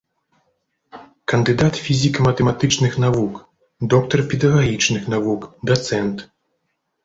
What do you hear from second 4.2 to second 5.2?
педагагічных